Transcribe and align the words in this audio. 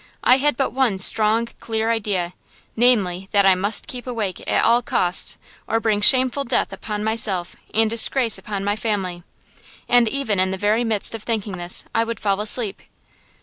I 0.23 0.37
had 0.37 0.57
but 0.57 0.71
one 0.71 0.97
strong, 0.97 1.49
clear 1.59 1.91
idea, 1.91 2.33
namely, 2.75 3.29
that 3.33 3.45
I 3.45 3.53
must 3.53 3.85
keep 3.85 4.07
awake 4.07 4.41
at 4.47 4.63
all 4.65 4.81
costs, 4.81 5.37
or 5.67 5.79
bring 5.79 6.01
shameful 6.01 6.43
death 6.43 6.73
upon 6.73 7.03
myself 7.03 7.55
and 7.71 7.87
disgrace 7.87 8.39
upon 8.39 8.63
my 8.63 8.75
family. 8.75 9.21
And 9.87 10.09
even 10.09 10.39
in 10.39 10.49
the 10.49 10.57
very 10.57 10.83
midst 10.83 11.13
of 11.13 11.21
thinking 11.21 11.57
this 11.59 11.83
I 11.93 12.03
would 12.03 12.19
fall 12.19 12.41
asleep." 12.41 12.81